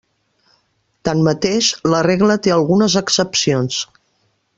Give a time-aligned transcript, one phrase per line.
[1.09, 3.83] Tanmateix, la regla té algunes excepcions.